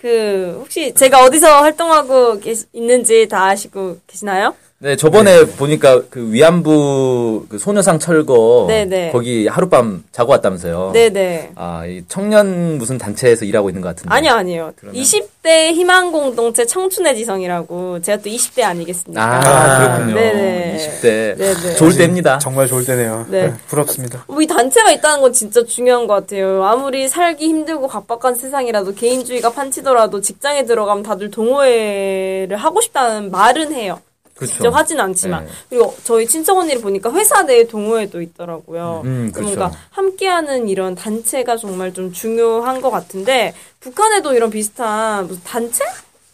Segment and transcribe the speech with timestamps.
[0.00, 4.54] 그 혹시 제가 어디서 활동하고 계시, 있는지 다 아시고 계시나요?
[4.80, 9.10] 네, 저번에 보니까 그 위안부 그 소녀상 철거 네네.
[9.10, 10.92] 거기 하룻밤 자고 왔다면서요.
[10.94, 11.50] 네네.
[11.56, 14.14] 아, 이 청년 무슨 단체에서 일하고 있는 것 같은데.
[14.14, 14.72] 아니요, 아니요.
[14.76, 15.02] 그러면?
[15.02, 19.20] 20대 희망 공동체 청춘의 지성이라고 제가 또 20대 아니겠습니까?
[19.20, 20.14] 아, 그렇군요.
[20.14, 20.76] 네네.
[20.78, 21.36] 20대.
[21.38, 21.74] 네네.
[21.74, 22.38] 좋을 때입니다.
[22.38, 23.26] 정말 좋을 때네요.
[23.30, 23.52] 네.
[23.66, 24.22] 부럽습니다.
[24.28, 26.62] 뭐 이 단체가 있다는 건 진짜 중요한 것 같아요.
[26.64, 33.98] 아무리 살기 힘들고 각박한 세상이라도 개인주의가 판치더라도 직장에 들어가면 다들 동호회를 하고 싶다는 말은 해요.
[34.38, 34.52] 그렇죠.
[34.54, 35.50] 직접 하진 않지만 네.
[35.68, 39.02] 그리고 저희 친척 언니를 보니까 회사 내에 동호회도 있더라고요.
[39.04, 39.56] 음, 그렇죠.
[39.56, 45.84] 뭔가 함께하는 이런 단체가 정말 좀 중요한 것 같은데 북한에도 이런 비슷한 무슨 단체,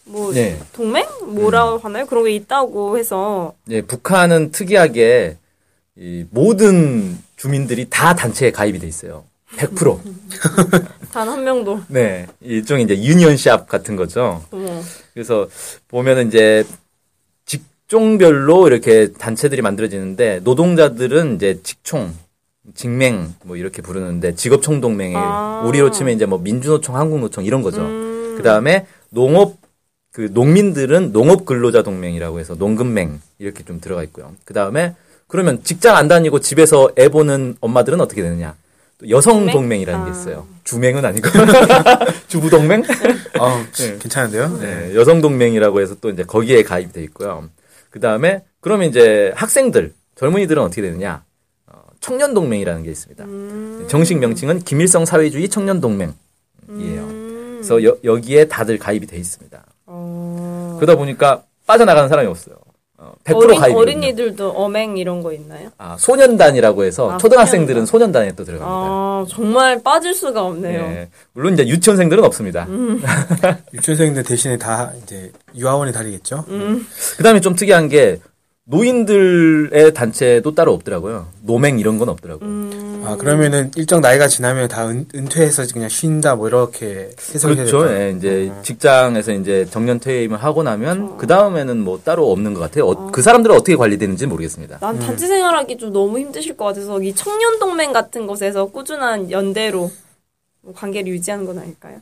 [0.05, 0.59] 뭐 네.
[0.73, 2.05] 동맹, 뭐라고 하나요?
[2.05, 5.37] 그런 게 있다고 해서 예, 북한은 특이하게
[5.97, 9.23] 이 모든 주민들이 다 단체에 가입이 돼 있어요.
[9.57, 9.99] 100%.
[11.11, 12.27] 단 한 명도 네.
[12.41, 14.43] 일종의 이제 유니언샵 같은 거죠.
[15.13, 15.47] 그래서
[15.87, 16.65] 보면은 이제
[17.87, 22.13] 직종별로 이렇게 단체들이 만들어지는데 노동자들은 이제 직총,
[22.73, 25.63] 직맹 뭐 이렇게 부르는데 직업총동맹에 아.
[25.67, 27.81] 우리로 치면 이제 뭐 민주노총, 한국노총 이런 거죠.
[27.81, 28.33] 음.
[28.37, 29.57] 그다음에 농업
[30.11, 34.33] 그 농민들은 농업 근로자 동맹이라고 해서 농근맹 이렇게 좀 들어가 있고요.
[34.45, 34.95] 그다음에
[35.27, 38.55] 그러면 직장 안 다니고 집에서 애 보는 엄마들은 어떻게 되느냐?
[38.97, 39.53] 또 여성 동맹?
[39.53, 40.13] 동맹이라는 게 아.
[40.13, 40.47] 있어요.
[40.63, 41.29] 주맹은 아니고
[42.27, 42.81] 주부 동맹?
[43.39, 43.97] 아, 네.
[43.99, 44.57] 괜찮은데요?
[44.59, 47.47] 네, 여성 동맹이라고 해서 또 이제 거기에 가입이 돼 있고요.
[47.95, 51.23] 그 다음에, 그러면 이제 학생들, 젊은이들은 어떻게 되느냐?
[51.65, 53.23] 어, 청년 동맹이라는 게 있습니다.
[53.23, 53.85] 음.
[53.87, 56.13] 정식 명칭은 김일성 사회주의 청년 동맹이에요.
[56.67, 57.51] 음.
[57.53, 59.63] 그래서 여, 여기에 다들 가입이 돼 있습니다.
[59.85, 60.75] 어.
[60.77, 62.57] 그러다 보니까 빠져나가는 사람이 없어요.
[63.05, 65.69] 어, 100% 어린, 가입이 어린이들도 엄행 이런 거 있나요?
[65.77, 67.95] 아, 소년단이라고 해서 아, 초등학생들은 소년단.
[68.23, 68.67] 소년단에 또 들어갑니다.
[68.67, 70.81] 아 정말 빠질 수가 없네요.
[70.81, 71.09] 네.
[71.33, 72.65] 물론 이제 유치원생들은 없습니다.
[72.69, 73.01] 음.
[73.73, 76.45] 유치원생들 대신에 다 이제 유아원에 다니겠죠?
[76.49, 76.85] 음.
[77.17, 78.19] 그 다음에 좀 특이한 게
[78.65, 81.27] 노인들의 단체도 따로 없더라고요.
[81.43, 82.47] 노맹 이런 건 없더라고요.
[82.49, 82.74] 음.
[83.05, 87.87] 아, 그러면은 일정 나이가 지나면 다 은, 은퇴해서 그냥 쉰다 뭐 이렇게 해석이 그렇죠.
[87.91, 92.87] 예, 이제 직장에서 이제 정년 퇴임을 하고 나면 그 다음에는 뭐 따로 없는 것 같아요.
[92.87, 94.79] 어, 그 사람들은 어떻게 관리되는지 모르겠습니다.
[94.79, 99.91] 난 단체 생활하기 좀 너무 힘드실 것 같아서 이 청년 동맹 같은 곳에서 꾸준한 연대로
[100.61, 101.97] 뭐 관계를 유지하는 건 아닐까요?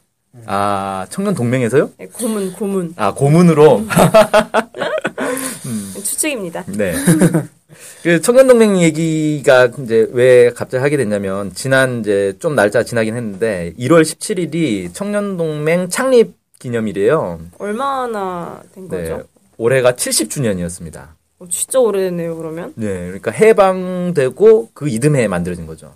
[0.45, 1.91] 아 청년 동맹에서요?
[1.97, 3.83] 네, 고문 고문 아 고문으로.
[6.03, 6.63] 추측입니다.
[6.67, 6.93] 네.
[8.03, 13.73] 그 청년 동맹 얘기가 이제 왜 갑자기 하게 됐냐면 지난 이제 좀 날짜 지나긴 했는데
[13.79, 17.39] 1월 17일이 청년 동맹 창립 기념일이에요.
[17.59, 19.01] 얼마나 된 네.
[19.09, 19.23] 거죠?
[19.57, 21.07] 올해가 70주년이었습니다.
[21.39, 22.73] 어, 진짜 오래됐네요 그러면.
[22.75, 25.95] 네, 그러니까 해방되고 그 이듬해에 만들어진 거죠.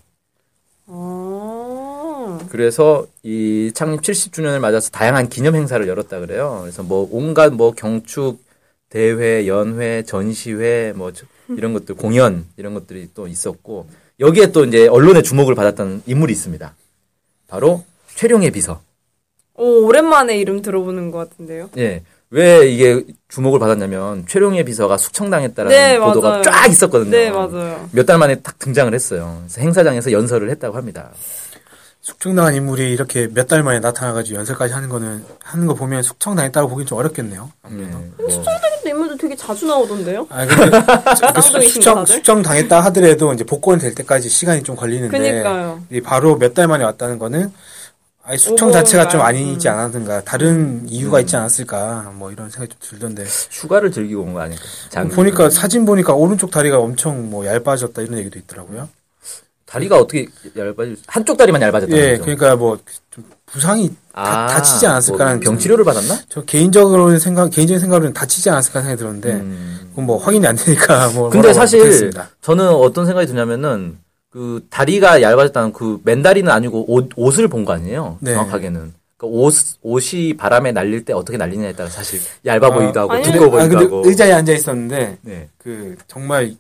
[0.88, 6.60] 아 그래서 이 창립 70주년을 맞아서 다양한 기념 행사를 열었다 그래요.
[6.62, 8.42] 그래서 뭐 온갖 뭐 경축
[8.90, 13.88] 대회, 연회, 전시회 뭐 저- 이런 것들 공연 이런 것들이 또 있었고
[14.20, 16.74] 여기에 또 이제 언론의 주목을 받았던 인물이 있습니다.
[17.48, 17.84] 바로
[18.16, 18.82] 최룡의 비서.
[19.56, 21.70] 오 오랜만에 이름 들어보는 것 같은데요.
[21.78, 22.02] 예.
[22.30, 26.42] 왜 이게 주목을 받았냐면 최룡의 비서가 숙청당했다라는 네, 보도가 맞아요.
[26.44, 27.10] 쫙 있었거든요.
[27.12, 27.88] 네 맞아요.
[27.94, 29.38] 몇 달 만에 딱 등장을 했어요.
[29.44, 31.12] 그래서 행사장에서 연설을 했다고 합니다.
[32.12, 36.86] 숙청당한 인물이 이렇게 몇 달 만에 나타나가지고 연설까지 하는 거는 하는 거 보면 숙청당했다고 보기는
[36.88, 37.50] 좀 어렵겠네요.
[37.64, 37.98] 아무래도.
[37.98, 40.26] 네, 뭐 근데 인물도 되게 자주 나오던데요.
[40.30, 40.70] 아, 근데
[41.54, 42.14] 그 숙청, 다들?
[42.16, 45.82] 숙청 당했다 하더라도 이제 복권 될 때까지 시간이 좀 걸리는데 그니까요.
[45.92, 47.52] 이 바로 몇 달 만에 왔다는 거는
[48.24, 48.72] 아예 숙청?
[48.72, 49.74] 자체가 좀 아니지 음.
[49.74, 54.62] 않았는가 다른 이유가 있지 않았을까 뭐 이런 생각이 좀 들던데 휴가를 즐기고 온 거 아닐까?
[54.90, 58.88] 장- 보니까 사진 보니까 오른쪽 다리가 엄청 뭐 얇아졌다 이런 얘기도 있더라고요.
[59.68, 60.26] 다리가 어떻게
[60.58, 62.24] 얇아질 수- 한쪽 다리만 얇아졌다는 예, 거죠.
[62.24, 62.78] 그러니까 뭐
[63.12, 66.20] 좀 부상이 다, 아, 다 치지 않았을까라는 뭐 병치료를 받았나?
[66.30, 69.88] 저 개인적으로는 생각 개인적인 생각으로는 다치지 않았을까 생각이 들었는데 음.
[69.90, 72.30] 그건 뭐 확인이 안 되니까 뭐 근데 사실 못하겠습니다.
[72.42, 73.98] 저는 어떤 생각이 드냐면은
[74.30, 78.18] 그 다리가 얇아졌다는 그 맨다리는 아니고 옷, 옷을 본 거 아니에요.
[78.22, 78.34] 네.
[78.34, 78.94] 정확하게는.
[79.18, 83.48] 그러니까 옷, 옷이 바람에 날릴 때 어떻게 날리냐에 따라 사실 얇아 보이기도 하고 아니, 두꺼워
[83.48, 84.04] 아, 보이기도 근데 하고.
[84.08, 85.50] 의자에 앉아 있었는데 네.
[85.58, 86.54] 그 정말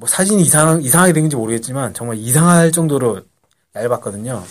[0.00, 3.20] 뭐 사진이 이상 이상하게 된 건지 모르겠지만 정말 이상할 정도로
[3.76, 4.42] 얇았거든요.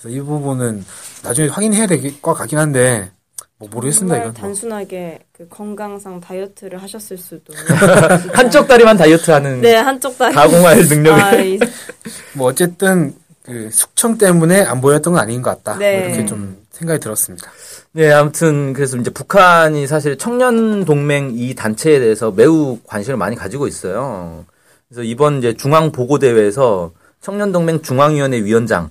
[0.00, 0.82] 그래서 이 부분은
[1.22, 3.10] 나중에 확인해야 될 것 같긴 한데
[3.58, 4.32] 뭐 모르겠습니다 정말 이건.
[4.32, 4.40] 뭐.
[4.40, 7.52] 단순하게 그 건강상 다이어트를 하셨을 수도.
[8.32, 10.34] 한쪽 다리만 다이어트하는 네, 한쪽 다리.
[10.34, 11.58] 가공할 능력을 아, 이-
[12.32, 13.14] 뭐 어쨌든
[13.44, 15.78] 그 숙청 때문에 안 보였던 건 아닌 것 같다.
[15.78, 15.98] 네.
[16.00, 17.50] 뭐 이렇게 좀 생각이 들었습니다.
[17.92, 23.66] 네, 아무튼 그래서 이제 북한이 사실 청년 동맹 이 단체에 대해서 매우 관심을 많이 가지고
[23.68, 24.46] 있어요.
[24.94, 28.90] 그래서 이번 이제 중앙 보고 대회에서 청년 동맹 중앙위원회 위원장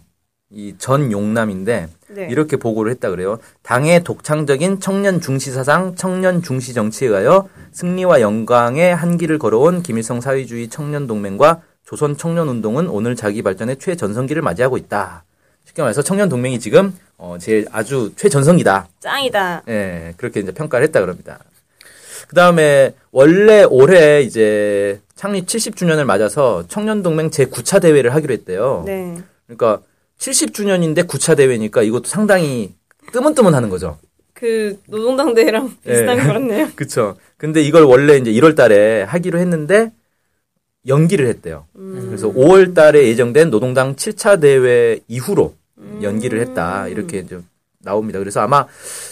[0.51, 2.27] 이 전 용남인데 네.
[2.29, 3.39] 이렇게 보고를 했다 그래요.
[3.63, 10.19] 당의 독창적인 청년 중시 사상, 청년 중시 정치에 가여 승리와 영광의 한 길을 걸어온 김일성
[10.19, 15.23] 사회주의 청년 동맹과 조선 청년 운동은 오늘 자기 발전의 최전성기를 맞이하고 있다.
[15.63, 18.89] 쉽게 말해서 청년 동맹이 지금 어, 제일 아주 최전성기다.
[18.99, 19.63] 짱이다.
[19.69, 21.39] 예, 그렇게 이제 평가를 했다 그럽니다.
[22.33, 28.81] 그 다음에 원래 올해 이제 창립 70주년을 맞아서 청년동맹 제9차 대회를 하기로 했대요.
[28.87, 29.19] 네.
[29.45, 29.83] 그러니까
[30.17, 32.73] 70주년인데 9차 대회니까 이것도 상당히
[33.11, 33.99] 뜨문뜨문 하는 거죠.
[34.33, 36.23] 그 노동당 대회랑 비슷한 네.
[36.23, 36.69] 거 같네요.
[36.75, 37.17] 그쵸.
[37.37, 39.91] 근데 이걸 원래 이제 1월 달에 하기로 했는데
[40.87, 41.67] 연기를 했대요.
[41.75, 45.53] 그래서 5월 달에 예정된 노동당 7차 대회 이후로
[46.01, 46.87] 연기를 했다.
[46.87, 47.39] 이렇게 이제
[47.83, 48.19] 나옵니다.
[48.19, 48.65] 그래서 아마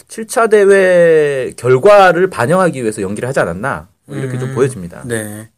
[0.08, 3.88] 7차 대회 결과를 반영하기 위해서 연기를 하지 않았나.
[4.06, 4.54] 뭐 이렇게 좀 음.
[4.54, 5.02] 보여집니다.
[5.04, 5.48] 네.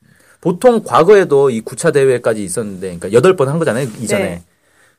[0.41, 3.89] 보통 과거에도 이 9차 대회까지 있었는데, 그러니까 8번 한 거잖아요.
[3.99, 4.25] 이전에.
[4.25, 4.43] 네.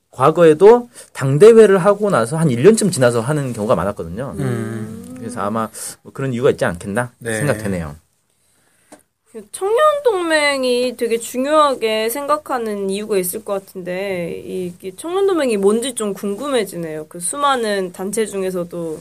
[0.10, 4.36] 과거에도 당 대회를 하고 나서 한 1년쯤 지나서 하는 경우가 많았거든요.
[4.40, 5.16] 음.
[5.18, 5.70] 그래서 아마
[6.04, 7.38] 뭐 그런 이유가 있지 않겠나 네.
[7.38, 7.96] 생각되네요.
[9.36, 16.14] 그 청년 동맹이 되게 중요하게 생각하는 이유가 있을 것 같은데 이 청년 동맹이 뭔지 좀
[16.14, 17.08] 궁금해지네요.
[17.10, 18.98] 그 수많은 단체 중에서도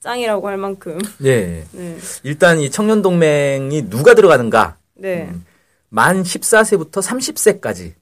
[0.00, 0.98] 짱이라고 할 만큼.
[1.24, 1.64] 예.
[1.72, 1.96] 네.
[2.22, 4.76] 일단 이 청년 동맹이 누가 들어가는가?
[4.92, 5.28] 네.
[5.30, 5.46] 음.
[5.88, 7.94] 만 14세부터 30세까지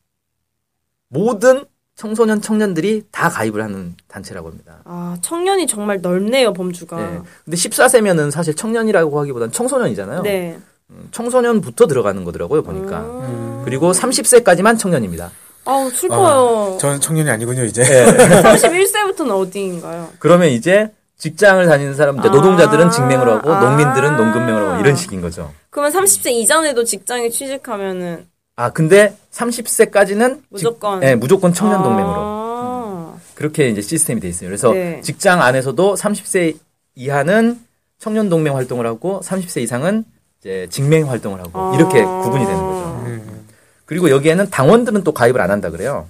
[1.06, 4.80] 모든 청소년 청년들이 다 가입을 하는 단체라고 합니다.
[4.86, 7.00] 아, 청년이 정말 넓네요, 범주가.
[7.00, 7.20] 예.
[7.44, 10.22] 근데 14세면은 사실 청년이라고 하기보단 청소년이잖아요.
[10.22, 10.58] 네.
[10.90, 13.00] 음, 청소년부터 들어가는 거더라고요, 보니까.
[13.00, 13.62] 음.
[13.64, 15.30] 그리고 30세까지만 청년입니다.
[15.64, 16.76] 아우, 슬퍼요.
[16.78, 17.82] 저는 청년이 아니군요 이제.
[17.88, 18.04] 예.
[18.04, 20.10] 31세부터는 어디인가요?
[20.18, 22.22] 그러면 이제 직장을 다니는 사람, 아.
[22.22, 23.60] 노동자들은 직맹을 하고 아.
[23.60, 25.52] 농민들은 농금맹을 하고 이런 식인 거죠.
[25.70, 28.26] 그러면 30세 이전에도 직장에 취직하면은
[28.56, 31.00] 아, 근데 30세까지는 무조건.
[31.00, 32.14] 네, 무조건 청년 동맹으로.
[32.16, 33.16] 아.
[33.34, 34.48] 그렇게 이제 시스템이 돼 있어요.
[34.48, 35.00] 그래서 네.
[35.02, 36.56] 직장 안에서도 30세
[36.94, 37.58] 이하는
[37.98, 40.04] 청년 동맹 활동을 하고 30세 이상은
[40.44, 41.72] 이제 직맹 활동을 하고 아.
[41.74, 43.02] 이렇게 구분이 되는 거죠.
[43.06, 43.46] 음.
[43.86, 46.06] 그리고 여기에는 당원들은 또 가입을 안 한다 그래요.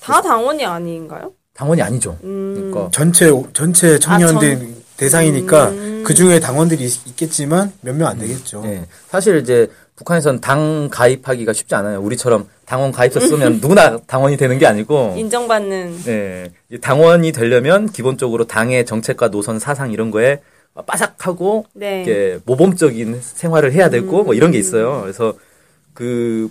[0.00, 1.32] 다 당원이 아닌가요?
[1.54, 2.18] 당원이 아니죠.
[2.24, 2.54] 음.
[2.72, 6.02] 그러니까 전체 전체 청년들 아, 대상이니까 음.
[6.06, 8.62] 그 중에 당원들이 있, 있겠지만 몇 명 안 되겠죠.
[8.62, 8.86] 네.
[9.08, 12.00] 사실 이제 북한에선 당 가입하기가 쉽지 않아요.
[12.00, 16.02] 우리처럼 당원 가입서 쓰면 누구나 당원이 되는 게 아니고 인정받는.
[16.04, 16.50] 네.
[16.70, 20.40] 이 당원이 되려면 기본적으로 당의 정책과 노선 사상 이런 거에
[20.82, 22.02] 빠삭하고 네.
[22.02, 25.00] 이렇게 모범적인 생활을 해야 되고 뭐 이런 게 있어요.
[25.02, 25.34] 그래서
[25.92, 26.50] 그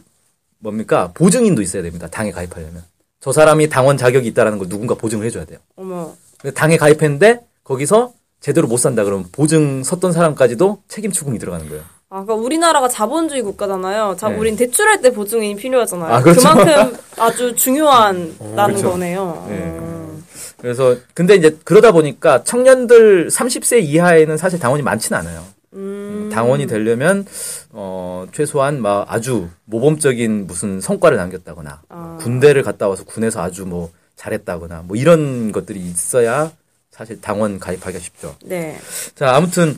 [0.60, 2.08] 뭡니까 보증인도 있어야 됩니다.
[2.08, 2.84] 당에 가입하려면
[3.20, 5.60] 저 사람이 당원 자격이 있다라는 걸 누군가 보증을 해줘야 돼요.
[5.76, 6.14] 어머.
[6.56, 11.84] 당에 가입했는데 거기서 제대로 못 산다 그러면 보증 섰던 사람까지도 책임 추궁이 들어가는 거예요.
[12.10, 14.16] 아, 그러니까 우리나라가 자본주의 국가잖아요.
[14.20, 14.36] 자, 네.
[14.38, 16.14] 우린 대출할 때 보증인이 필요하잖아요.
[16.14, 16.48] 아, 그렇죠.
[16.48, 18.92] 만큼 아주 중요한 라는 그렇죠.
[18.92, 19.46] 거네요.
[19.50, 20.03] 네.
[20.64, 20.68] 음.
[20.68, 25.46] 그래서 근데 이제 그러다 보니까 청년들 30세 이하에는 사실 당원이 많지는 않아요.
[25.74, 26.30] 음.
[26.32, 27.26] 당원이 되려면
[27.72, 32.18] 어 최소한 막 아주 모범적인 무슨 성과를 남겼다거나 아.
[32.22, 36.52] 군대를 갔다 와서 군에서 아주 뭐 잘했다거나 뭐 이런 것들이 있어야
[36.92, 38.36] 사실 당원 가입하기가 쉽죠.
[38.44, 38.80] 네.
[39.16, 39.78] 자 아무튼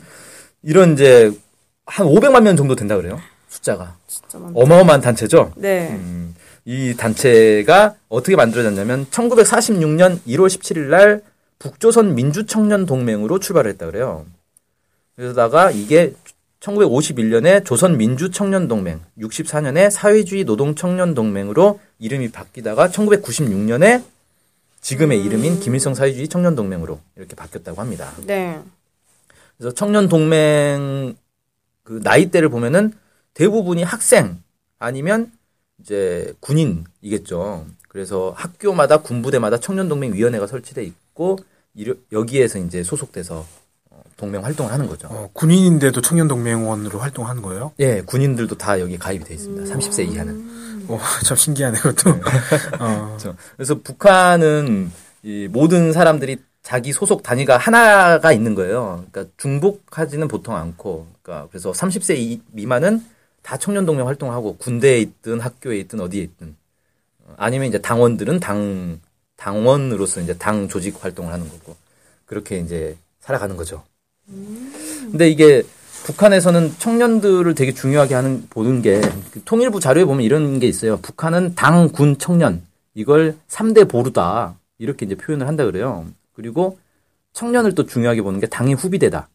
[0.62, 1.32] 이런 이제
[1.86, 3.96] 한 500만 명 정도 된다 그래요 숫자가.
[4.54, 5.52] 어마어마한 단체죠.
[5.56, 5.88] 네.
[5.92, 6.34] 음,
[6.66, 11.22] 이 단체가 어떻게 만들어졌냐면 1946년 1월 17일 날
[11.60, 14.26] 북조선 민주청년 동맹으로 출발을 했다 그래요.
[15.14, 16.12] 그러다가 이게
[16.60, 24.02] 1951년에 조선 민주청년 동맹, 64년에 사회주의 노동 청년 동맹으로 이름이 바뀌다가 1996년에
[24.80, 28.12] 지금의 이름인 김일성 사회주의 청년 동맹으로 이렇게 바뀌었다고 합니다.
[28.26, 28.58] 네.
[29.56, 31.14] 그래서 청년 동맹
[31.84, 32.92] 그 나이대를 보면은
[33.34, 34.42] 대부분이 학생
[34.80, 35.30] 아니면
[35.80, 37.66] 이제 군인이겠죠.
[37.88, 41.38] 그래서 학교마다 군부대마다 청년 동맹 위원회가 설치돼 있고
[42.12, 43.46] 여기에서 이제 소속돼서
[43.90, 45.08] 어, 동맹 활동을 하는 거죠.
[45.10, 47.72] 어, 군인인데도 청년동맹원으로 활동하는 거예요?
[47.78, 49.74] 예, 군인들도 다 여기 가입이 돼 있습니다.
[49.74, 50.84] 30세 이하는.
[50.88, 52.10] 오, 참 신기하네 그것도.
[52.80, 53.36] 어, 그렇죠.
[53.56, 54.90] 그래서 북한은
[55.22, 59.04] 이 모든 사람들이 자기 소속 단위가 하나가 있는 거예요.
[59.10, 63.04] 그러니까 중복하지는 보통 않고, 그러니까 그래서 30세 이- 미만은
[63.46, 66.56] 다 청년동맹 활동하고 군대에 있든 학교에 있든 어디에 있든
[67.20, 68.98] 어, 아니면 이제 당원들은 당
[69.36, 71.76] 당원으로서 이제 당 조직 활동을 하는 거고
[72.24, 73.84] 그렇게 이제 살아가는 거죠.
[74.26, 75.62] 근데 이게
[76.06, 80.96] 북한에서는 청년들을 되게 중요하게 하는 보는 게그 통일부 자료에 보면 이런 게 있어요.
[80.96, 86.04] 북한은 당, 군, 청년 이걸 3대 보루다 이렇게 이제 표현을 한다 그래요.
[86.34, 86.78] 그리고
[87.32, 89.28] 청년을 또 중요하게 보는 게 당의 후비대다.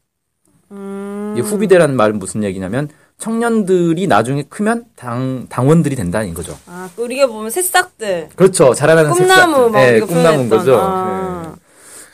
[0.72, 1.36] 음.
[1.38, 2.90] 이 후비대라는 말은 무슨 얘기냐면
[3.22, 6.58] 청년들이 나중에 크면 당 당원들이 된다는 거죠.
[6.66, 8.30] 아, 그 우리가 보면 새싹들.
[8.36, 8.74] 그렇죠.
[8.74, 9.72] 자라나는 꿈나무 색상.
[9.72, 10.50] 막 예, 꿈나무인.
[10.50, 10.78] 거죠.
[10.82, 11.54] 아.
[11.56, 11.60] 예.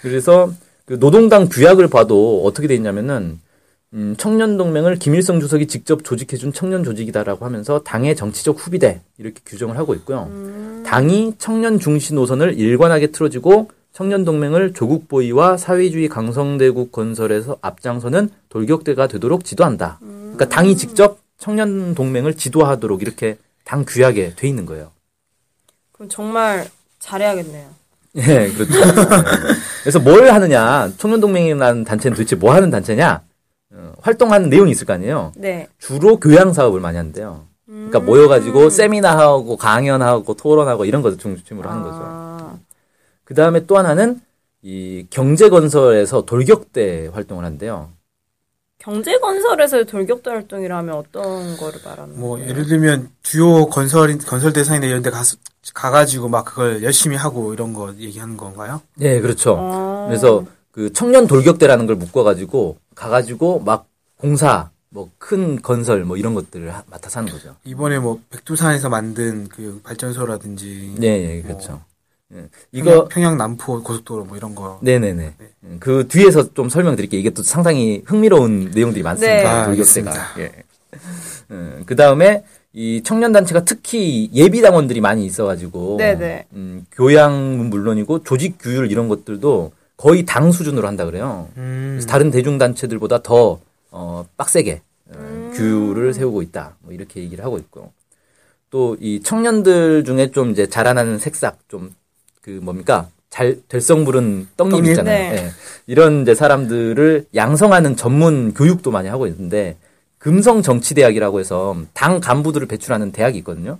[0.01, 0.51] 그래서
[0.85, 3.39] 그 노동당 규약을 봐도 어떻게 돼 있냐면은
[3.93, 9.77] 음, 청년 동맹을 김일성 주석이 직접 조직해준 청년 조직이다라고 하면서 당의 정치적 후비대 이렇게 규정을
[9.77, 10.29] 하고 있고요.
[10.85, 19.07] 당이 청년 중시 노선을 일관하게 틀어지고 청년 동맹을 조국 보위와 사회주의 강성대국 건설에서 앞장서는 돌격대가
[19.07, 19.99] 되도록 지도한다.
[20.37, 24.91] 그러니까 당이 직접 청년 동맹을 지도하도록 이렇게 당 규약에 돼 있는 거예요.
[25.91, 27.67] 그럼 정말 잘해야겠네요.
[28.17, 28.73] 예, 그렇죠.
[28.73, 29.23] 네.
[29.81, 33.21] 그래서 뭘 하느냐, 청년동맹이라는 단체는 도대체 뭐 하는 단체냐,
[33.73, 35.33] 어, 활동하는 내용이 있을 거 아니에요.
[35.35, 35.67] 네.
[35.79, 37.45] 주로 교양 사업을 많이 한대요.
[37.65, 41.99] 그러니까 모여가지고 세미나하고 강연하고 토론하고 이런 것을 중심으로 하는 거죠.
[42.01, 42.57] 아,
[43.23, 44.21] 그 다음에 또 하나는
[44.61, 47.91] 이 경제건설에서 돌격대 활동을 한대요.
[48.87, 52.49] 경제 건설에서의 돌격도 활동이라면 어떤 거를 말하는 뭐 거예요?
[52.49, 55.23] 예를 들면 주요 건설 건설 대상이나 이런 데 가,
[55.73, 58.79] 가가지고 막 그걸 열심히 하고 이런 거 얘기하는 건가요?
[58.95, 59.57] 네, 그렇죠.
[59.59, 60.05] 아.
[60.07, 66.73] 그래서 그 청년 돌격대라는 걸 묶어가지고 가가지고 막 공사, 뭐 큰 건설 뭐 이런 것들을
[66.73, 67.57] 하- 맡아서 하는 거죠.
[67.65, 71.73] 이번에 뭐 백두산에서 만든 그 발전소라든지 네, 예, 그렇죠.
[71.73, 71.96] 예.
[72.31, 75.33] 이거 이거 평양 남포 고속도로 뭐 이런 거 네네네.
[75.63, 77.19] 음, 그 뒤에서 좀 설명드릴게요.
[77.19, 79.03] 이게 또 상당히 흥미로운 내용들이 네.
[79.03, 79.49] 많습니다.
[79.61, 80.11] 아, 돌격대가.
[80.11, 80.39] 알겠습니다.
[80.39, 80.63] 예.
[81.85, 82.43] 그 다음에
[82.73, 86.47] 이 청년 단체가 특히 예비 당원들이 많이 있어가지고 네네.
[86.53, 91.47] 음, 교양은 물론이고 조직 규율 이런 것들도 거의 당 수준으로 한다 그래요.
[91.57, 91.93] 음.
[91.95, 95.51] 그래서 다른 대중 단체들보다 더 어, 빡세게 어, 음.
[95.55, 96.75] 규율을 세우고 있다.
[96.81, 97.91] 뭐 이렇게 얘기를 하고 있고
[98.69, 101.95] 또 이 청년들 중에 좀 이제 자라나는 색삭 좀
[102.47, 104.85] 그 뭡니까 잘 될성 부른 떡잎?
[104.85, 105.33] 있잖아요.
[105.33, 105.37] 네.
[105.37, 105.49] 예.
[105.85, 109.75] 이런 이제 사람들을 양성하는 전문 교육도 많이 하고 있는데
[110.17, 113.79] 금성 정치대학이라고 해서 당 간부들을 배출하는 대학이 있거든요.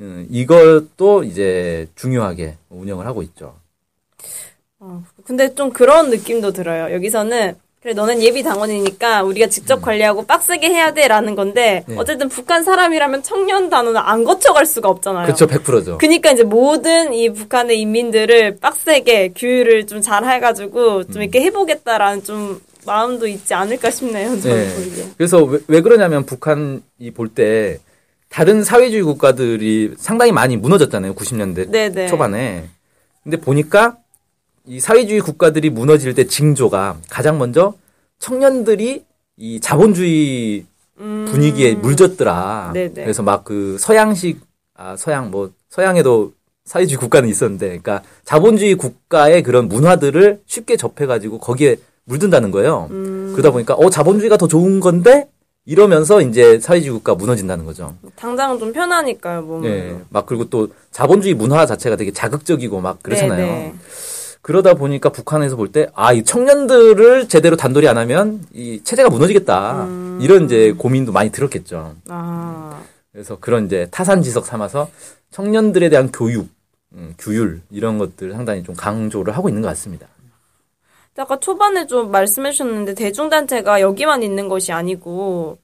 [0.00, 3.54] 음, 이것도 이제 중요하게 운영을 하고 있죠.
[4.80, 6.92] 어, 근데 좀 그런 느낌도 들어요.
[6.92, 7.54] 여기서는
[7.86, 11.92] 그래 너는 예비 당원이니까 우리가 직접 관리하고 빡세게 해야 돼라는 건데 음.
[11.92, 11.96] 네.
[12.00, 15.24] 어쨌든 북한 사람이라면 청년 단원은 안 거쳐갈 수가 없잖아요.
[15.26, 15.98] 그렇죠, 100%죠.
[15.98, 21.12] 그니까 이제 모든 이 북한의 인민들을 빡세게 규율을 좀 잘 해가지고 음.
[21.12, 24.40] 좀 이렇게 해보겠다라는 좀 마음도 있지 않을까 싶네요.
[24.40, 24.74] 저는 네.
[24.74, 25.04] 보기에.
[25.16, 26.80] 그래서 왜, 왜 그러냐면 북한이
[27.14, 27.78] 볼 때
[28.28, 31.14] 다른 사회주의 국가들이 상당히 많이 무너졌잖아요.
[31.14, 32.08] 90년대 네네.
[32.08, 32.64] 초반에.
[33.22, 33.96] 근데 보니까
[34.66, 37.74] 이 사회주의 국가들이 무너질 때 징조가 가장 먼저
[38.18, 39.04] 청년들이
[39.36, 40.64] 이 자본주의
[40.96, 42.68] 분위기에 물졌더라.
[42.68, 42.72] 음.
[42.72, 42.94] 네네.
[42.94, 44.40] 그래서 막 그 서양식
[44.74, 46.32] 아 서양 뭐 서양에도
[46.64, 52.88] 사회주의 국가는 있었는데, 그러니까 자본주의 국가의 그런 문화들을 쉽게 접해가지고 거기에 물든다는 거예요.
[52.90, 53.32] 음.
[53.32, 55.28] 그러다 보니까 어 자본주의가 더 좋은 건데
[55.64, 57.94] 이러면서 이제 사회주의 국가 무너진다는 거죠.
[58.16, 59.68] 당장은 좀 편하니까요, 몸은.
[59.70, 59.96] 예.
[60.10, 63.36] 막 그리고 또 자본주의 문화 자체가 되게 자극적이고 막 그렇잖아요.
[63.36, 63.74] 네네.
[64.46, 69.86] 그러다 보니까 북한에서 볼 때, 아, 이 청년들을 제대로 단돌이 안 하면 이 체제가 무너지겠다.
[69.86, 70.20] 음.
[70.22, 71.96] 이런 이제 고민도 많이 들었겠죠.
[72.08, 74.88] 아, 그래서 그런 이제 타산지석 삼아서
[75.32, 76.48] 청년들에 대한 교육,
[76.92, 80.06] 음, 규율, 이런 것들 상당히 좀 강조를 하고 있는 것 같습니다.
[81.16, 85.58] 아까 초반에 좀 말씀해 주셨는데 대중단체가 여기만 있는 것이 아니고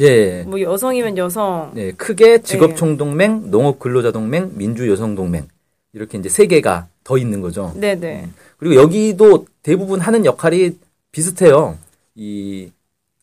[0.00, 0.42] 예.
[0.42, 5.53] 뭐 여성이면 여성, 네, 크게 직업총동맹, 농업근로자동맹, 민주여성동맹.
[5.94, 7.72] 이렇게 이제 세 개가 더 있는 거죠.
[7.76, 8.28] 네네.
[8.58, 10.76] 그리고 여기도 대부분 하는 역할이
[11.12, 11.78] 비슷해요.
[12.14, 12.70] 이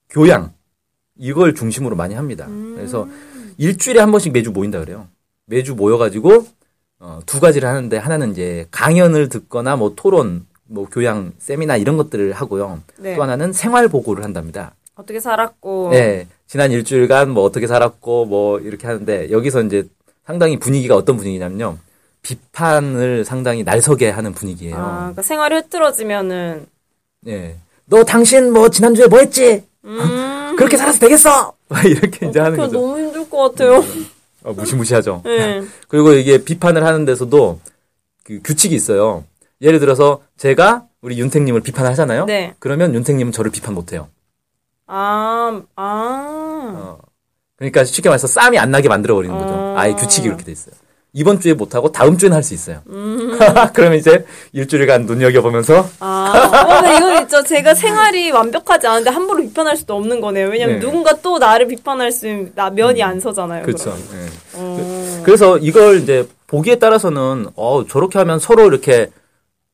[0.09, 0.53] 교양
[1.17, 2.47] 이걸 중심으로 많이 합니다.
[2.75, 3.07] 그래서
[3.57, 5.07] 일주일에 한 번씩 매주 모인다 그래요.
[5.45, 6.47] 매주 모여가지고
[6.99, 12.31] 어, 두 가지를 하는데 하나는 이제 강연을 듣거나 뭐 토론, 뭐 교양 세미나 이런 것들을
[12.31, 12.81] 하고요.
[12.97, 13.15] 네.
[13.15, 14.75] 또 하나는 생활 보고를 한답니다.
[14.95, 15.89] 어떻게 살았고.
[15.91, 19.87] 네, 지난 일주일간 뭐 어떻게 살았고 뭐 이렇게 하는데 여기서 이제
[20.25, 21.77] 상당히 분위기가 어떤 분위기냐면요.
[22.21, 24.75] 비판을 상당히 날서게 하는 분위기예요.
[24.77, 26.67] 아, 그러니까 생활이 흐트러지면은
[27.27, 27.57] 예.
[27.85, 29.63] 너 당신 뭐 지난주에 뭐 했지?
[29.83, 31.53] 음, 그렇게 살아서 되겠어!
[31.67, 32.79] 막 이렇게 이제 하는 거죠.
[32.79, 33.83] 너무 힘들 것 같아요.
[34.43, 35.21] 어, 무시무시하죠.
[35.25, 35.61] 네.
[35.87, 37.59] 그리고 이게 비판을 하는 데서도
[38.23, 39.23] 그 규칙이 있어요.
[39.61, 42.25] 예를 들어서 제가 우리 윤택님을 비판하잖아요.
[42.25, 42.53] 네.
[42.59, 44.07] 그러면 윤택님은 저를 비판 못해요.
[44.87, 46.73] 아, 아.
[46.75, 46.99] 어.
[47.55, 49.53] 그러니까 쉽게 말해서 싸움이 안 나게 만들어 버리는 거죠.
[49.53, 49.75] 어.
[49.77, 50.75] 아예 규칙이 그렇게 돼 있어요.
[51.13, 52.81] 이번 주에 못하고 다음 주에는 할수 있어요.
[52.87, 53.37] 음.
[53.73, 59.75] 그러면 이제 일주일간 눈여겨보면서 아, 어, 근데 이건 진짜 제가 생활이 완벽하지 않은데 함부로 비판할
[59.75, 60.47] 수도 없는 거네요.
[60.47, 60.79] 왜냐면 네.
[60.79, 63.65] 누군가 또 나를 비판할 수, 나 면이 안 서잖아요.
[63.65, 63.89] 그렇죠.
[63.91, 64.27] 예.
[64.53, 65.21] 어.
[65.25, 69.09] 그래서 이걸 이제 보기에 따라서는 어 저렇게 하면 서로 이렇게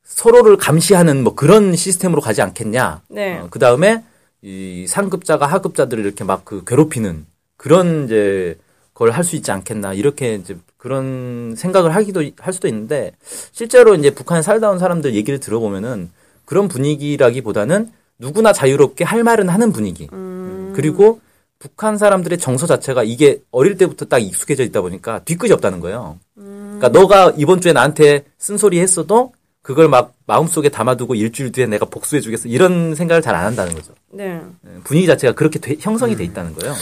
[0.04, 3.02] 서로를 감시하는 뭐 그런 시스템으로 가지 않겠냐.
[3.10, 3.42] 네.
[3.50, 4.02] 그 다음에
[4.42, 7.26] 이 상급자가 하급자들을 이렇게 막 그 괴롭히는
[7.56, 8.56] 그런 이제
[8.98, 13.12] 걸 할 수 있지 않겠나 이렇게 이제 그런 생각을 하기도 할 수도 있는데
[13.52, 16.10] 실제로 이제 북한에 살다 온 사람들 얘기를 들어보면은
[16.44, 20.08] 그런 분위기라기보다는 누구나 자유롭게 할 말은 하는 분위기.
[20.12, 20.72] 음.
[20.74, 21.20] 그리고
[21.60, 26.18] 북한 사람들의 정서 자체가 이게 어릴 때부터 딱 익숙해져 있다 보니까 뒤끝이 없다는 거예요.
[26.34, 32.20] 그러니까 너가 이번 주에 나한테 쓴소리 했어도 그걸 막 마음속에 담아두고 일주일 뒤에 내가 복수해
[32.20, 33.92] 주겠어 이런 생각을 잘 안 한다는 거죠.
[34.10, 34.40] 네.
[34.66, 36.74] 예, 분위기 자체가 그렇게 돼- 형성이 돼 있다는 거예요.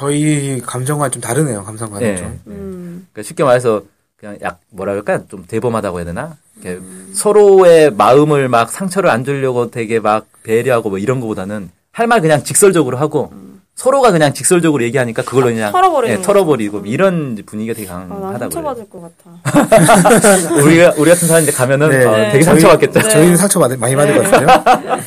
[0.00, 1.62] 저희 감정과 좀 다르네요.
[1.62, 2.16] 감성과는 예.
[2.16, 2.40] 좀.
[2.46, 3.06] 음.
[3.12, 3.82] 그러니까 쉽게 말해서
[4.16, 6.36] 그냥 약 뭐라 그럴까 좀 대범하다고 해야 되나?
[6.62, 6.80] 이렇게
[7.12, 12.42] 서로의 마음을 막 상처를 안 주려고 되게 막 배려하고 뭐 이런 거보다는 할 말 그냥
[12.44, 13.30] 직설적으로 하고
[13.74, 18.08] 서로가 그냥 직설적으로 얘기하니까 그걸로 그냥 털어버리는 예, 털어버리고 이런 이제 분위기가 되게 아, 나
[18.08, 18.50] 강하다고 그래요.
[18.50, 20.54] 상처받을 것 같아.
[20.64, 22.04] 우리가 우리 같은 사람 이제 가면은 네.
[22.06, 22.32] 어, 네.
[22.32, 23.00] 되게 상처받겠죠.
[23.00, 23.08] 네.
[23.10, 25.00] 저희 는 상처 받, 많이 받을 것 같아요.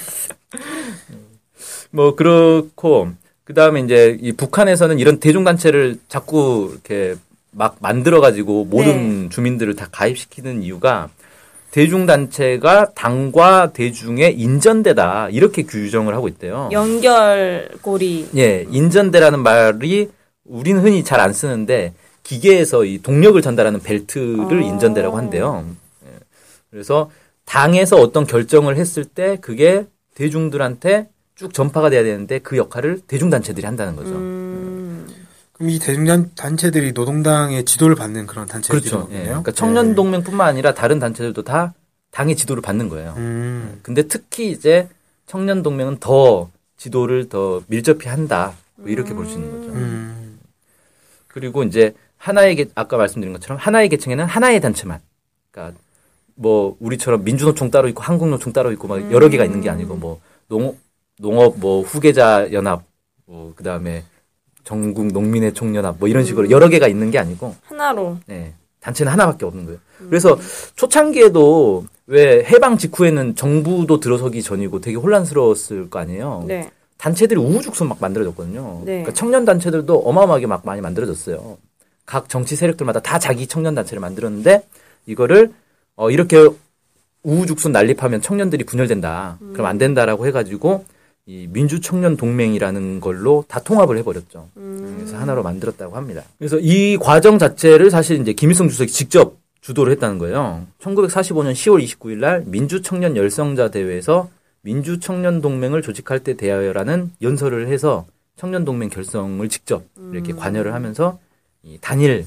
[1.91, 3.09] 뭐 그렇고
[3.43, 7.15] 그 다음에 이제 이 북한에서는 이런 대중 단체를 자꾸 이렇게
[7.51, 11.09] 막 만들어 가지고 모든 주민들을 다 가입시키는 이유가
[11.71, 16.69] 대중 단체가 당과 대중의 인전대다 이렇게 규정을 하고 있대요.
[16.71, 18.29] 연결고리.
[18.37, 20.09] 예, 인전대라는 말이
[20.45, 24.65] 우리는 흔히 잘 안 쓰는데 기계에서 이 동력을 전달하는 벨트를 어.
[24.65, 25.65] 인전대라고 한대요.
[26.05, 26.09] 예.
[26.71, 27.09] 그래서
[27.45, 29.85] 당에서 어떤 결정을 했을 때 그게
[30.15, 34.11] 대중들한테 쭉 전파가 돼야 되는데 그 역할을 대중단체들이 한다는 거죠.
[34.11, 35.07] 음.
[35.53, 39.07] 그럼 이 대중 단체들이 노동당의 지도를 받는 그런 단체들이거든요.
[39.07, 39.19] 그렇죠.
[39.19, 39.25] 예.
[39.25, 41.73] 그러니까 청년 동맹뿐만 아니라 다른 단체들도 다
[42.11, 43.13] 당의 지도를 받는 거예요.
[43.17, 43.79] 음.
[43.81, 44.87] 근데 특히 이제
[45.25, 48.53] 청년 동맹은 더 지도를 더 밀접히 한다.
[48.75, 49.73] 뭐 이렇게 볼 수 있는 거죠.
[49.73, 50.39] 음.
[51.27, 54.99] 그리고 이제 하나의 계, 아까 말씀드린 것처럼 하나의 계층에는 하나의 단체만.
[55.51, 55.77] 그러니까
[56.35, 60.19] 뭐 우리처럼 민주노총 따로 있고 한국노총 따로 있고 막 여러 개가 있는 게 아니고 뭐
[60.47, 60.75] 농업
[61.23, 62.83] 농업 뭐 후계자 연합
[63.25, 64.03] 뭐 그다음에
[64.65, 68.17] 전국 농민의 총연합 뭐 이런 식으로 여러 개가 있는 게 아니고 하나로.
[68.27, 69.79] 네, 단체는 하나밖에 없는 거예요.
[70.09, 70.37] 그래서
[70.75, 76.43] 초창기에도 왜 해방 직후에는 정부도 들어서기 전이고 되게 혼란스러웠을 거 아니에요.
[76.45, 76.69] 네.
[76.97, 78.81] 단체들이 우후죽순 막 만들어졌거든요.
[78.81, 78.85] 네.
[78.85, 81.57] 그러니까 청년 단체들도 어마어마하게 막 많이 만들어졌어요.
[82.05, 84.67] 각 정치 세력들마다 다 자기 청년 단체를 만들었는데
[85.05, 85.53] 이거를
[85.95, 86.49] 어 이렇게
[87.23, 89.37] 우후죽순 난립하면 청년들이 분열된다.
[89.53, 90.83] 그럼 안 된다라고 해가지고
[91.25, 94.49] 이 민주청년 동맹이라는 걸로 다 통합을 해버렸죠.
[94.53, 96.23] 그래서 하나로 만들었다고 합니다.
[96.37, 100.65] 그래서 이 과정 자체를 사실 이제 김일성 주석이 직접 주도를 했다는 거예요.
[100.81, 104.29] 1945년 10월 29일 날 민주청년 열성자 대회에서
[104.61, 108.05] 민주청년 동맹을 조직할 때 대하여라는 연설을 해서
[108.35, 111.19] 청년 동맹 결성을 직접 이렇게 관여를 하면서
[111.63, 112.25] 이 단일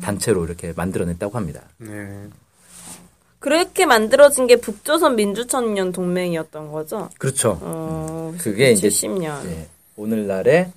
[0.00, 1.62] 단체로 이렇게 만들어냈다고 합니다.
[1.76, 2.28] 네.
[3.38, 7.08] 그렇게 만들어진 게 북조선 민주청년 동맹이었던 거죠.
[7.18, 7.58] 그렇죠.
[7.60, 9.44] 어, 그게 이제 70년.
[9.46, 10.70] 예, 오늘날의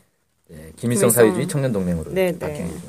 [0.52, 1.10] 예, 김일성 김일성.
[1.10, 2.74] 사회주의 청년 동맹으로 네, 바뀐 네.
[2.74, 2.82] 거죠.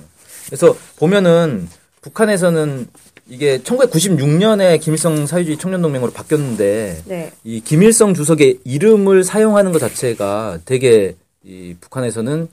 [0.46, 1.68] 그래서 보면은
[2.02, 2.88] 북한에서는
[3.28, 7.32] 이게 1996년에 김일성 사회주의 청년 동맹으로 바뀌었는데 네.
[7.44, 12.48] 이 김일성 주석의 이름을 사용하는 것 자체가 되게 이 북한에서는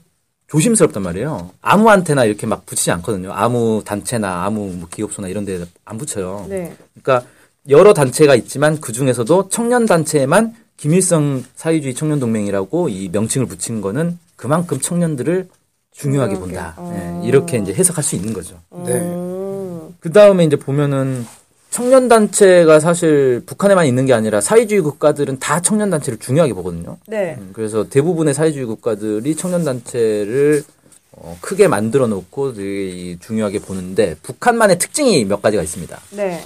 [0.50, 1.50] 조심스럽단 말이에요.
[1.62, 3.32] 아무한테나 이렇게 막 붙이지 않거든요.
[3.32, 6.46] 아무 단체나 아무 뭐 기업소나 이런 데 안 붙여요.
[6.48, 6.74] 네.
[7.02, 7.26] 그러니까
[7.68, 14.18] 여러 단체가 있지만 그 중에서도 청년 단체에만 김일성 사회주의 청년 동맹이라고 이 명칭을 붙인 거는
[14.36, 15.48] 그만큼 청년들을
[15.92, 16.34] 중요하게.
[16.36, 16.74] 본다.
[16.78, 17.20] 어.
[17.22, 18.56] 예, 이렇게 이제 해석할 수 있는 거죠.
[18.86, 18.98] 네.
[19.02, 21.26] 어, 그 다음에 이제 보면은
[21.70, 26.98] 청년 단체가 사실 북한에만 있는 게 아니라 사회주의 국가들은 다 청년 단체를 중요하게 보거든요.
[27.06, 27.36] 네.
[27.38, 30.64] 음, 그래서 대부분의 사회주의 국가들이 청년 단체를
[31.12, 36.00] 어, 크게 만들어 놓고 되게 이 중요하게 보는데 북한만의 특징이 몇 가지가 있습니다.
[36.10, 36.44] 네.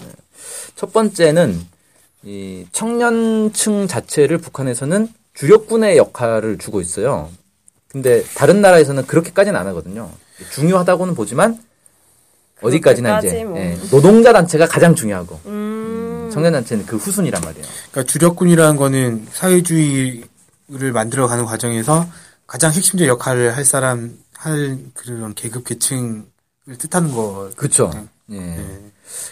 [0.76, 1.58] 첫 번째는
[2.24, 7.30] 이 청년층 자체를 북한에서는 주력군의 역할을 주고 있어요.
[7.88, 10.10] 근데 다른 나라에서는 그렇게까지는 안 하거든요.
[10.52, 11.58] 중요하다고는 보지만
[12.62, 13.58] 어디까지나 이제 뭐.
[13.58, 16.30] 예, 노동자 단체가 가장 중요하고 음.
[16.32, 17.66] 청년 단체는 그 후순이란 말이에요.
[17.90, 22.06] 그러니까 주력군이라는 거는 사회주의를 만들어가는 과정에서
[22.46, 26.24] 가장 핵심적 역할을 할 사람, 할 그런 계급 계층을
[26.78, 27.50] 뜻하는 거.
[27.56, 27.90] 그렇죠.
[28.30, 28.38] 예.
[28.38, 28.80] 네.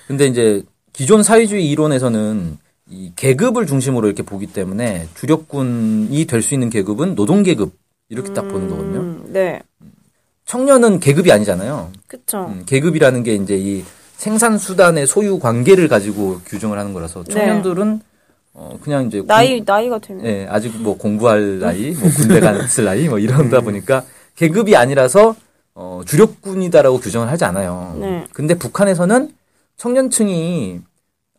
[0.07, 2.59] 근데 이제 기존 사회주의 이론에서는
[2.91, 7.73] 이 계급을 중심으로 이렇게 보기 때문에 주력군이 될 수 있는 계급은 노동 계급
[8.11, 9.01] 이렇게 딱 보는 거거든요.
[9.01, 9.63] 음, 네.
[10.45, 11.93] 청년은 계급이 아니잖아요.
[12.07, 12.47] 그쵸.
[12.49, 13.85] 음, 계급이라는 게 이제 이
[14.17, 17.33] 생산 수단의 소유 관계를 가지고 규정을 하는 거라서 네.
[17.35, 18.01] 청년들은
[18.55, 23.09] 어 그냥 이제 나이 나이가 되면 예, 아직 뭐 공부할 나이, 뭐 군대 갔을 나이,
[23.09, 24.05] 뭐 이런다 보니까
[24.37, 25.35] 계급이 아니라서
[25.75, 27.97] 어, 주력군이다라고 규정을 하지 않아요.
[27.99, 28.27] 네.
[28.33, 29.33] 근데 북한에서는
[29.77, 30.81] 청년층이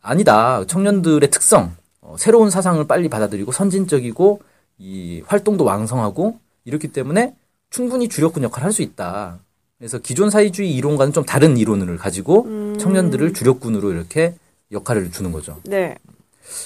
[0.02, 0.64] 아니다.
[0.66, 4.42] 청년들의 특성, 어, 새로운 사상을 빨리 받아들이고 선진적이고
[4.78, 7.34] 이 활동도 왕성하고 이렇기 때문에
[7.74, 9.40] 충분히 주력군 역할을 할 수 있다.
[9.78, 14.34] 그래서 기존 사회주의 이론과는 좀 다른 이론을 가지고 청년들을 주력군으로 이렇게
[14.70, 15.60] 역할을 주는 거죠.
[15.64, 15.96] 네.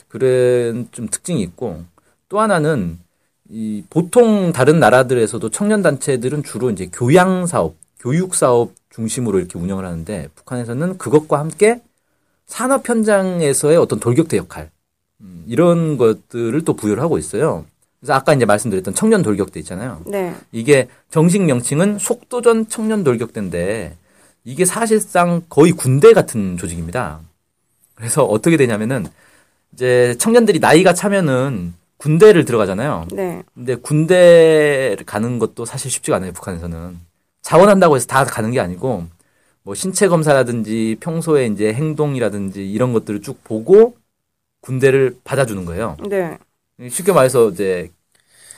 [0.08, 1.82] 그런 좀 특징이 있고
[2.28, 2.98] 또 하나는
[3.48, 9.86] 이 보통 다른 나라들에서도 청년 단체들은 주로 이제 교양 사업, 교육 사업 중심으로 이렇게 운영을
[9.86, 11.80] 하는데 북한에서는 그것과 함께
[12.46, 14.70] 산업 현장에서의 어떤 돌격대 역할
[15.22, 17.64] 음, 이런 것들을 또 부여를 하고 있어요.
[18.00, 20.02] 그래서 아까 이제 말씀드렸던 청년 돌격대 있잖아요.
[20.06, 20.34] 네.
[20.52, 23.96] 이게 정식 명칭은 속도전 청년 돌격대인데
[24.44, 27.20] 이게 사실상 거의 군대 같은 조직입니다.
[27.94, 29.06] 그래서 어떻게 되냐면은
[29.72, 33.08] 이제 청년들이 나이가 차면은 군대를 들어가잖아요.
[33.12, 33.42] 네.
[33.54, 36.98] 근데 군대를 가는 것도 사실 쉽지가 않아요, 북한에서는.
[37.42, 39.06] 자원한다고 해서 다 가는 게 아니고
[39.64, 43.96] 뭐 신체 검사라든지 평소에 이제 행동이라든지 이런 것들을 쭉 보고
[44.60, 45.96] 군대를 받아주는 거예요.
[46.08, 46.38] 네.
[46.90, 47.90] 쉽게 말해서 이제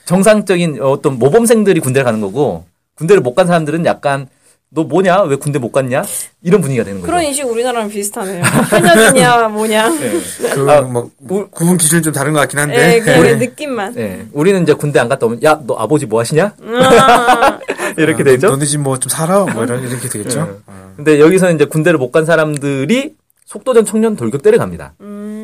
[0.05, 2.65] 정상적인 어떤 모범생들이 군대를 가는 거고
[2.97, 4.27] 군대를 못 간 사람들은 약간
[4.73, 6.03] 너 뭐냐 왜 군대 못 갔냐
[6.43, 7.11] 이런 분위기가 되는 거죠.
[7.11, 8.43] 그런 인식 우리나라랑 비슷하네요.
[8.45, 9.89] 현역이냐 뭐냐.
[9.89, 10.13] 네.
[10.55, 12.77] 그, 아, 뭐, 우- 구분 기준이 좀 다른 것 같긴 한데.
[12.77, 13.95] 네, 그냥 느낌만.
[13.95, 14.27] 네.
[14.33, 17.59] 우리는 이제 군대 안 갔다 오면 야 너 아버지 뭐 하시냐 아,
[17.99, 18.49] 이렇게 아, 되죠.
[18.51, 19.45] 너네 집 뭐 좀 살아?
[19.45, 20.45] 뭐 이런, 이렇게 되겠죠.
[20.45, 20.51] 네.
[20.67, 20.93] 어.
[20.97, 23.15] 근데 여기서 이제 군대를 못 간 사람들이
[23.47, 24.93] 속도전 청년 돌격대를 갑니다.
[25.01, 25.40] 음.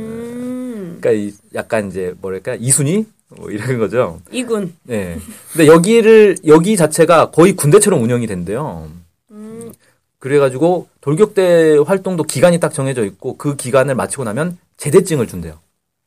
[1.01, 4.21] 그러니까 이 약간 이제 뭐랄까 이순위 뭐 이런 거죠.
[4.31, 4.75] 이군.
[4.85, 5.19] 네.
[5.53, 8.89] 근데 여기를 여기 자체가 거의 군대처럼 운영이 된대요.
[9.31, 9.73] 음.
[10.19, 15.59] 그래가지고 돌격대 활동도 기간이 딱 정해져 있고 그 기간을 마치고 나면 제대증을 준대요.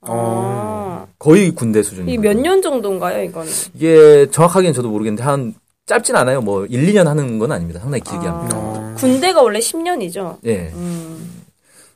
[0.01, 1.05] 아.
[1.19, 2.17] 거의 군대 수준이에요.
[2.17, 3.51] 이몇 년 정도인가요, 이거는?
[3.73, 5.53] 이게 정확하게는 저도 모르겠는데 한
[5.85, 6.41] 짧진 않아요.
[6.41, 7.79] 뭐 1, 2년 하는 건 아닙니다.
[7.81, 8.31] 상당히 길게 아.
[8.31, 8.57] 합니다.
[8.57, 8.95] 어.
[8.97, 10.37] 군대가 원래 10년이죠.
[10.45, 10.71] 예.
[10.73, 11.43] 음.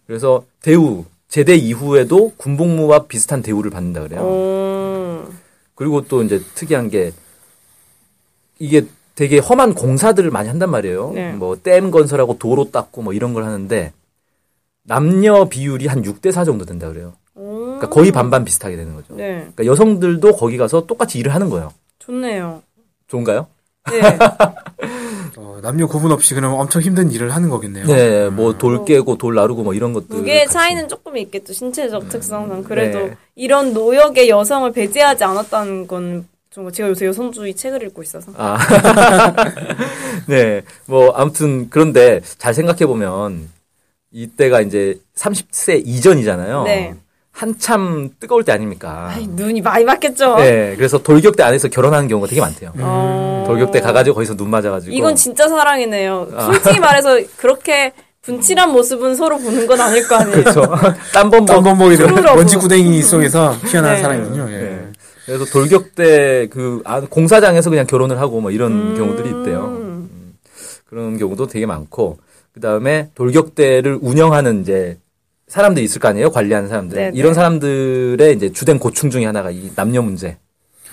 [0.06, 4.22] 그래서 대우 제대 이후에도 군복무와 비슷한 대우를 받는다 그래요.
[4.24, 5.28] 어.
[5.74, 7.12] 그리고 또 이제 특이한 게
[8.60, 11.12] 이게 되게 험한 공사들을 많이 한단 말이에요.
[11.15, 11.32] 네.
[11.34, 13.93] 뭐댐 건설하고 도로 닦고 뭐 이런 걸 하는데
[14.84, 17.13] 남녀 비율이 한 6대 4 정도 된다 그래요.
[17.34, 17.63] 오.
[17.63, 19.15] 그러니까 거의 반반 비슷하게 되는 거죠.
[19.15, 19.38] 네.
[19.39, 21.74] 그러니까 여성들도 거기 가서 똑같이 일을 하는 거예요.
[21.98, 22.62] 좋네요.
[23.08, 23.48] 좋은가요?
[23.89, 24.02] 네.
[25.38, 27.86] 어, 남녀 구분 없이 그럼 엄청 힘든 일을 하는 거겠네요.
[27.86, 30.15] 네, 뭐돌 깨고 돌 나르고 뭐 이런 것들.
[30.17, 31.54] 무게의 차이는 조금 있겠죠.
[31.54, 32.63] 신체적 특성상.
[32.63, 33.17] 그래도 네.
[33.36, 38.32] 이런 노역의 여성을 배제하지 않았다는 건 좀 제가 요새 여성주의 책을 읽고 있어서.
[38.38, 38.60] 아.
[40.30, 40.62] 네.
[40.86, 43.50] 뭐, 아무튼, 그런데 잘 생각해 보면,
[44.12, 46.63] 이때가 이제 30세 이전이잖아요.
[46.63, 46.93] 네.
[47.34, 49.10] 한참 뜨거울 때 아닙니까?
[49.12, 50.36] 아이, 눈이 많이 맞겠죠.
[50.36, 50.76] 네.
[50.78, 52.72] 그래서 돌격대 안에서 결혼하는 경우가 되게 많대요.
[52.78, 53.43] 어.
[53.48, 54.96] 돌격대 가가지고 거기서 눈 맞아가지고.
[54.96, 56.28] 이건 진짜 사랑이네요.
[56.36, 56.46] 아.
[56.46, 57.91] 솔직히 말해서 그렇게
[58.22, 60.43] 분칠한 모습은 서로 보는 건 아닐 거 아니에요.
[60.43, 60.62] 그렇죠.
[61.12, 61.48] 딴범벅.
[61.48, 61.98] 땀범벅이.
[62.36, 64.02] 먼지 구덩이 속에서 피어난 네.
[64.02, 64.48] 사람이군요.
[64.52, 64.58] 예.
[64.58, 64.88] 네.
[65.26, 68.96] 그래서 돌격대 그 아, 공사장에서 그냥 결혼을 하고 뭐 이런 음.
[68.96, 69.65] 경우들이 있대요.
[69.65, 70.36] 음,
[70.86, 72.19] 그런 경우도 되게 많고
[72.54, 75.00] 그 다음에 돌격대를 운영하는 이제
[75.47, 77.17] 사람들이 있을 거 아니에요 관리하는 사람들 네, 네.
[77.17, 80.38] 이런 사람들의 이제 주된 고충 중에 하나가 이 남녀 문제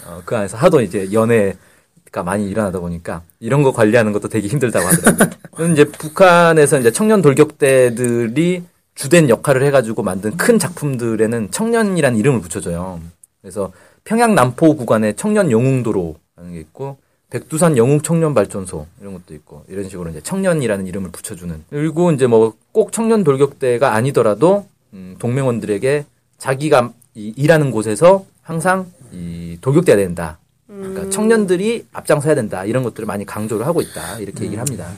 [0.06, 4.86] 어, 그 안에서 하도 이제 연애가 많이 일어나다 보니까 이런 거 관리하는 것도 되게 힘들다고
[4.86, 5.30] 하더라고요.
[5.50, 13.00] 그건 이제 북한에서 이제 청년 돌격대들이 주된 역할을 해가지고 만든 큰 작품들에는 청년이라는 이름을 붙여줘요.
[13.40, 13.72] 그래서
[14.04, 16.98] 평양 남포 구간에 청년 영웅도로라는 게 있고
[17.30, 21.64] 백두산 영웅 청년 발전소 이런 것도 있고 이런 식으로 이제 청년이라는 이름을 붙여주는.
[21.70, 26.04] 그리고 이제 뭐 꼭 청년 돌격대가 아니더라도 음, 동맹원들에게
[26.38, 30.38] 자기가 이, 일하는 곳에서 항상 이 돌격대야 된다.
[30.66, 32.64] 그러니까 청년들이 앞장서야 된다.
[32.64, 34.18] 이런 것들을 많이 강조를 하고 있다.
[34.20, 34.88] 이렇게 얘기를 합니다.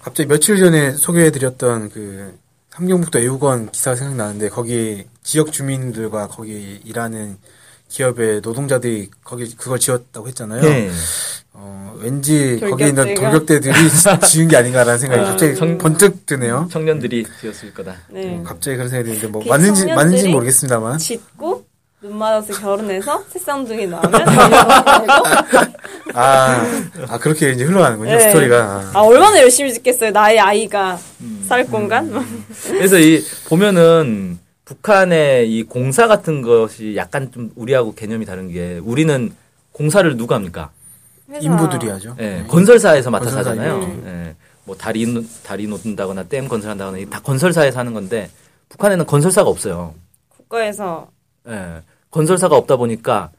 [0.00, 2.34] 갑자기 며칠 전에 소개해드렸던 그
[2.70, 7.36] 함경북도 애우건 기사가 생각나는데 거기 지역 주민들과 거기 일하는
[7.88, 10.60] 기업의 노동자들이 거기 그걸 지었다고 했잖아요.
[10.62, 10.90] 네.
[11.52, 13.30] 어, 왠지 거기 있는 돌격대가?
[13.30, 13.74] 돌격대들이
[14.28, 16.68] 지은 게 아닌가라는 생각이 아, 갑자기 청- 번뜩 드네요.
[16.70, 17.96] 청년들이 지었을 거다.
[18.10, 18.40] 네.
[18.44, 20.98] 갑자기 그런 생각이 드는데 뭐그 맞는지 맞는지 모르겠습니다만.
[20.98, 21.66] 짓고
[22.00, 25.12] 눈 맞아서 결혼해서 새쌍둥이 나오면 돌려보내고
[26.14, 26.64] 아,
[27.08, 28.20] 아 그렇게 이제 흘러가는군요 네.
[28.20, 28.90] 스토리가.
[28.94, 30.96] 아 얼마나 열심히 짓겠어요 나의 아이가
[31.48, 32.24] 살 공간
[32.68, 34.38] 그래서 이 보면은
[34.78, 39.32] 북한의 이 공사 같은 것이 약간 좀 우리하고 개념이 다른 게 우리는
[39.72, 40.70] 공사를 누가 합니까?
[41.40, 42.14] 인부들이 하죠.
[42.20, 43.82] 예, 건설사에서 맡아서 건설사 하잖아요.
[43.82, 44.02] 일이죠.
[44.08, 44.34] 예.
[44.64, 48.30] 뭐 다리 놓- 다리 놓는다거나 댐 건설한다거나 이게 다 건설사에서 하는 건데
[48.68, 49.94] 북한에는 건설사가 없어요.
[50.28, 51.08] 국가에서
[51.48, 51.80] 예.
[52.10, 53.30] 건설사가 없다 보니까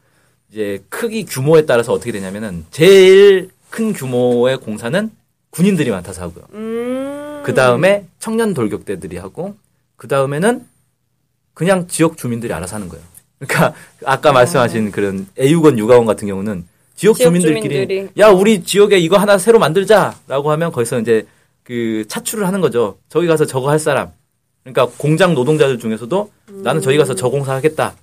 [0.50, 5.10] 이제 크기 규모에 따라서 어떻게 되냐면은 제일 큰 규모의 공사는
[5.50, 6.44] 군인들이 많다서 하고요.
[6.54, 7.42] 음.
[7.44, 9.54] 그 다음에 청년 돌격대들이 하고
[9.96, 10.66] 그 다음에는
[11.54, 13.04] 그냥 지역 주민들이 알아서 하는 거예요.
[13.38, 18.08] 그러니까 아까 말씀하신 그런 애육원 육아원 같은 경우는 지역, 지역 주민들끼리 주민들이.
[18.18, 21.26] 야 우리 지역에 이거 하나 새로 만들자라고 하면 거기서 이제
[21.62, 22.98] 그 차출을 하는 거죠.
[23.08, 24.10] 저기 가서 저거 할 사람.
[24.62, 27.94] 그러니까 공장 노동자들 중에서도 나는 저기 가서 저 공사 하겠다라고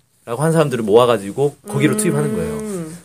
[0.41, 2.53] 한 사람들을 모아가지고 거기로 투입하는 거예요.
[2.57, 2.97] 음.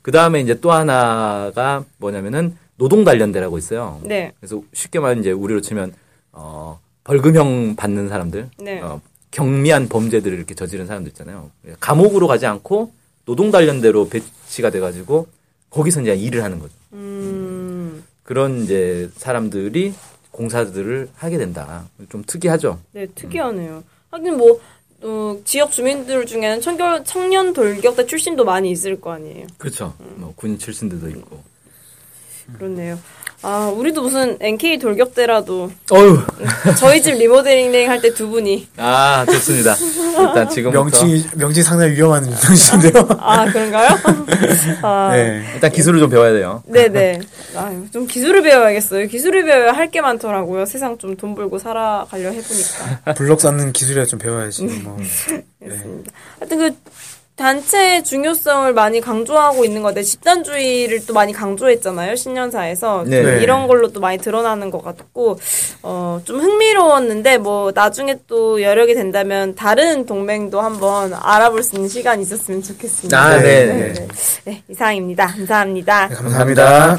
[0.00, 4.00] 그 다음에 이제 또 하나가 뭐냐면은 노동 단련대라고 있어요.
[4.04, 4.32] 네.
[4.40, 5.92] 그래서 쉽게 말하면 이제 우리로 치면
[6.32, 8.80] 어 벌금형 받는 사람들, 네.
[8.80, 11.50] 어, 경미한 범죄들을 이렇게 저지른 사람들 있잖아요.
[11.80, 12.92] 감옥으로 가지 않고
[13.24, 15.28] 노동 단련대로 배치가 돼가지고
[15.70, 16.72] 거기서 이제 일을 하는 거죠.
[16.94, 18.04] 음.
[18.22, 19.94] 그런 이제 사람들이
[20.30, 21.88] 공사들을 하게 된다.
[22.08, 22.80] 좀 특이하죠.
[22.92, 23.84] 네, 특이하네요.
[24.10, 24.60] 하긴 뭐
[25.02, 29.46] 어, 지역 주민들 중에는 청년, 청년 돌격대 출신도 많이 있을 거 아니에요.
[29.56, 29.94] 그렇죠.
[30.16, 31.42] 뭐 군인 출신들도 있고.
[32.54, 32.98] 그렇네요.
[33.40, 36.18] 아, 우리도 무슨 NK 돌격대라도 어유.
[36.76, 39.76] 저희 집 리모델링 할 때 두 분이 아 좋습니다.
[40.18, 43.06] 일단 지금부터 명칭이 명칭 상당히 위험한 명칭인데요.
[43.20, 43.88] 아 그런가요?
[44.82, 45.44] 아, 네.
[45.54, 46.62] 일단 기술을 좀 배워야 돼요.
[46.66, 47.20] 네네.
[47.54, 49.06] 아, 좀 기술을 배워야겠어요.
[49.06, 50.66] 기술을 배워야 할 게 많더라고요.
[50.66, 53.14] 세상 좀 돈 벌고 살아가려 해보니까.
[53.16, 54.64] 블럭 쌓는 기술이라 좀 배워야지.
[54.84, 54.98] 뭐.
[55.62, 56.12] 알겠습니다.
[56.40, 56.76] 하여튼 그
[57.38, 63.22] 단체의 중요성을 많이 강조하고 있는 건데 집단주의를 또 많이 강조했잖아요 신년사에서 네.
[63.22, 63.42] 네.
[63.42, 65.38] 이런 걸로 또 많이 드러나는 것 같고
[65.82, 72.22] 어, 좀 흥미로웠는데 뭐 나중에 또 여력이 된다면 다른 동맹도 한번 알아볼 수 있는 시간이
[72.22, 73.18] 있었으면 좋겠습니다.
[73.18, 73.92] 아, 네, 네.
[73.92, 74.08] 네.
[74.44, 75.26] 네, 이상입니다.
[75.28, 76.08] 감사합니다.
[76.08, 76.98] 네, 감사합니다.